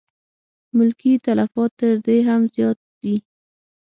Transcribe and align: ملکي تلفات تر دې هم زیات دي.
ملکي 0.77 1.13
تلفات 1.25 1.71
تر 1.79 1.93
دې 2.05 2.17
هم 2.27 2.41
زیات 2.55 2.79
دي. 3.01 3.15